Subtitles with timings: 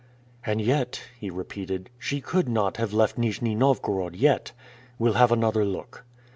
[0.43, 4.51] "And yet," he repeated, "she could not have left Nijni Novgorod yet.
[4.97, 6.05] We'll have another look."